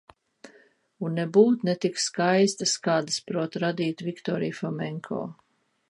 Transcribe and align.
Un 1.09 1.17
nebūt 1.19 1.65
ne 1.69 1.75
tik 1.85 2.01
skaistas, 2.05 2.73
kādas 2.89 3.21
prot 3.29 3.59
radīt 3.65 4.03
Viktorija 4.09 4.61
Fomenko. 4.63 5.25